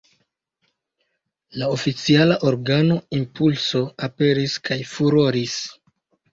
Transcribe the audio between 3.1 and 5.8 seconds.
"Impulso" aperis kaj "furoris".